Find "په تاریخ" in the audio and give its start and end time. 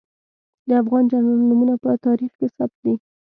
1.83-2.31